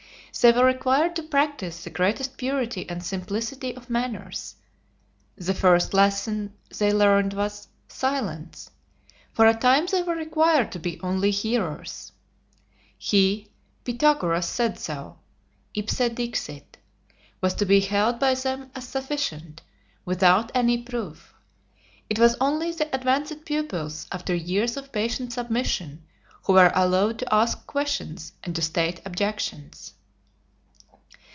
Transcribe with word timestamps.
They 0.41 0.51
were 0.53 0.65
required 0.65 1.15
to 1.17 1.23
practise 1.23 1.83
the 1.83 1.91
greatest 1.91 2.35
purity 2.35 2.89
and 2.89 3.03
simplicity 3.05 3.75
of 3.75 3.91
manners. 3.91 4.55
The 5.35 5.53
first 5.53 5.93
lesson 5.93 6.55
they 6.79 6.91
learned 6.91 7.33
was 7.35 7.67
SILENCE; 7.89 8.71
for 9.33 9.45
a 9.45 9.53
time 9.53 9.85
they 9.85 10.01
were 10.01 10.15
required 10.15 10.71
to 10.71 10.79
be 10.79 10.99
only 11.01 11.29
hearers. 11.29 12.11
"He 12.97 13.51
[Pythagoras] 13.85 14.43
said 14.47 14.79
so" 14.79 15.19
(Ipse 15.75 16.09
dixit), 16.09 16.77
was 17.39 17.53
to 17.55 17.65
be 17.65 17.81
held 17.81 18.17
by 18.17 18.33
them 18.33 18.71
as 18.73 18.87
sufficient, 18.87 19.61
without 20.05 20.51
any 20.55 20.81
proof. 20.81 21.35
It 22.09 22.17
was 22.17 22.35
only 22.41 22.71
the 22.71 22.89
advanced 22.95 23.45
pupils, 23.45 24.07
after 24.11 24.33
years 24.33 24.75
of 24.75 24.91
patient 24.91 25.33
submission, 25.33 26.01
who 26.45 26.53
were 26.53 26.71
allowed 26.73 27.19
to 27.19 27.31
ask 27.31 27.67
questions 27.67 28.31
and 28.43 28.55
to 28.55 28.63
state 28.63 29.01
objections. 29.05 29.93